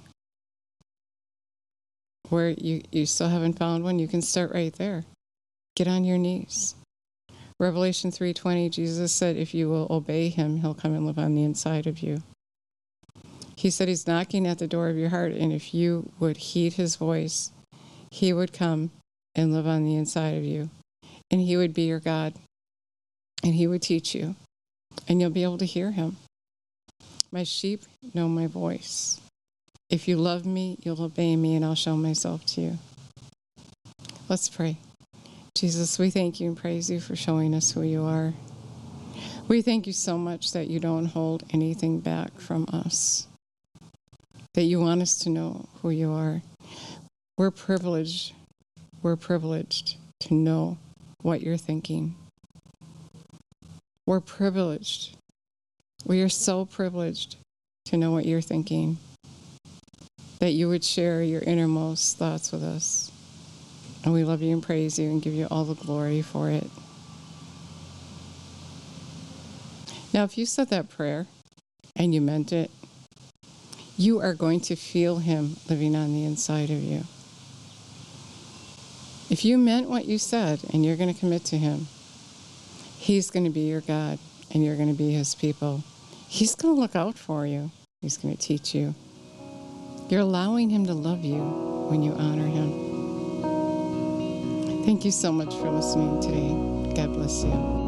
where 2.27 2.49
you, 2.49 2.81
you 2.91 3.05
still 3.05 3.29
haven't 3.29 3.57
found 3.57 3.85
one, 3.85 3.99
you 3.99 4.09
can 4.09 4.21
start 4.21 4.51
right 4.53 4.73
there. 4.73 5.05
Get 5.77 5.87
on 5.87 6.03
your 6.03 6.17
knees. 6.17 6.75
Revelation 7.57 8.11
3:20 8.11 8.69
Jesus 8.69 9.13
said 9.13 9.37
if 9.37 9.53
you 9.53 9.69
will 9.69 9.87
obey 9.89 10.27
him, 10.27 10.57
he'll 10.57 10.73
come 10.73 10.93
and 10.93 11.05
live 11.05 11.19
on 11.19 11.35
the 11.35 11.45
inside 11.45 11.87
of 11.87 11.99
you. 11.99 12.21
He 13.55 13.69
said 13.69 13.87
he's 13.87 14.07
knocking 14.07 14.45
at 14.45 14.59
the 14.59 14.67
door 14.67 14.89
of 14.89 14.97
your 14.97 15.09
heart, 15.09 15.31
and 15.31 15.53
if 15.53 15.73
you 15.73 16.11
would 16.19 16.35
heed 16.35 16.73
his 16.73 16.97
voice, 16.97 17.53
he 18.11 18.33
would 18.33 18.51
come 18.51 18.91
and 19.35 19.53
live 19.53 19.67
on 19.67 19.85
the 19.85 19.95
inside 19.95 20.35
of 20.35 20.43
you. 20.43 20.69
And 21.31 21.41
he 21.41 21.57
would 21.57 21.73
be 21.73 21.83
your 21.83 21.99
God. 21.99 22.33
And 23.43 23.53
he 23.53 23.67
would 23.67 23.81
teach 23.81 24.13
you. 24.15 24.35
And 25.07 25.21
you'll 25.21 25.29
be 25.29 25.43
able 25.43 25.57
to 25.59 25.65
hear 25.65 25.91
him. 25.91 26.17
My 27.31 27.43
sheep 27.43 27.83
know 28.13 28.27
my 28.27 28.47
voice. 28.47 29.21
If 29.89 30.07
you 30.07 30.17
love 30.17 30.45
me, 30.45 30.77
you'll 30.81 31.01
obey 31.01 31.35
me, 31.35 31.55
and 31.55 31.63
I'll 31.63 31.75
show 31.75 31.95
myself 31.95 32.45
to 32.47 32.61
you. 32.61 32.77
Let's 34.27 34.49
pray. 34.49 34.77
Jesus, 35.55 35.97
we 35.97 36.09
thank 36.09 36.39
you 36.39 36.47
and 36.47 36.57
praise 36.57 36.89
you 36.89 36.99
for 36.99 37.15
showing 37.15 37.53
us 37.53 37.71
who 37.71 37.81
you 37.81 38.03
are. 38.03 38.33
We 39.47 39.61
thank 39.61 39.87
you 39.87 39.93
so 39.93 40.17
much 40.17 40.51
that 40.51 40.67
you 40.67 40.79
don't 40.79 41.07
hold 41.07 41.43
anything 41.51 41.99
back 41.99 42.39
from 42.39 42.67
us 42.71 43.27
that 44.53 44.63
you 44.63 44.79
want 44.79 45.01
us 45.01 45.17
to 45.19 45.29
know 45.29 45.69
who 45.81 45.89
you 45.89 46.11
are. 46.11 46.41
We're 47.37 47.51
privileged. 47.51 48.33
We're 49.01 49.15
privileged 49.15 49.95
to 50.21 50.33
know 50.33 50.77
what 51.21 51.41
you're 51.41 51.57
thinking. 51.57 52.15
We're 54.05 54.19
privileged. 54.19 55.15
We 56.05 56.21
are 56.21 56.29
so 56.29 56.65
privileged 56.65 57.37
to 57.85 57.97
know 57.97 58.11
what 58.11 58.25
you're 58.25 58.41
thinking. 58.41 58.97
That 60.39 60.51
you 60.51 60.69
would 60.69 60.83
share 60.83 61.21
your 61.21 61.41
innermost 61.41 62.17
thoughts 62.17 62.51
with 62.51 62.63
us. 62.63 63.11
And 64.03 64.13
we 64.13 64.23
love 64.23 64.41
you 64.41 64.53
and 64.53 64.63
praise 64.63 64.97
you 64.97 65.09
and 65.09 65.21
give 65.21 65.33
you 65.33 65.47
all 65.51 65.65
the 65.65 65.75
glory 65.75 66.21
for 66.21 66.49
it. 66.49 66.67
Now, 70.13 70.23
if 70.23 70.37
you 70.37 70.45
said 70.45 70.69
that 70.69 70.89
prayer 70.89 71.27
and 71.95 72.13
you 72.13 72.21
meant 72.21 72.51
it, 72.51 72.71
you 73.97 74.21
are 74.21 74.33
going 74.33 74.61
to 74.61 74.75
feel 74.75 75.17
Him 75.17 75.57
living 75.69 75.95
on 75.95 76.13
the 76.13 76.23
inside 76.23 76.69
of 76.69 76.81
you. 76.81 77.03
If 79.29 79.45
you 79.45 79.57
meant 79.59 79.89
what 79.89 80.05
you 80.05 80.17
said 80.17 80.61
and 80.73 80.83
you're 80.83 80.95
going 80.95 81.13
to 81.13 81.19
commit 81.19 81.45
to 81.45 81.57
Him, 81.57 81.87
He's 82.97 83.29
going 83.29 83.45
to 83.45 83.51
be 83.51 83.69
your 83.69 83.81
God 83.81 84.17
and 84.51 84.65
you're 84.65 84.75
going 84.75 84.89
to 84.89 84.97
be 84.97 85.11
His 85.11 85.35
people. 85.35 85.83
He's 86.27 86.55
going 86.55 86.73
to 86.75 86.81
look 86.81 86.95
out 86.95 87.17
for 87.17 87.45
you, 87.45 87.69
He's 88.01 88.17
going 88.17 88.35
to 88.35 88.41
teach 88.41 88.73
you. 88.73 88.95
You're 90.09 90.21
allowing 90.21 90.71
Him 90.71 90.87
to 90.87 90.93
love 90.93 91.23
you 91.23 91.41
when 91.89 92.01
you 92.01 92.13
honor 92.13 92.47
Him. 92.47 92.89
Thank 94.83 95.05
you 95.05 95.11
so 95.11 95.31
much 95.31 95.53
for 95.53 95.69
listening 95.69 96.19
today. 96.21 96.95
God 96.95 97.13
bless 97.13 97.43
you. 97.43 97.78